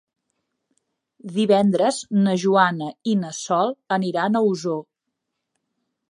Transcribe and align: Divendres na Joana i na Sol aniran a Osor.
Divendres 1.33 1.99
na 2.27 2.33
Joana 2.43 2.87
i 3.11 3.13
na 3.23 3.29
Sol 3.41 3.73
aniran 3.97 4.39
a 4.39 4.41
Osor. 4.53 4.81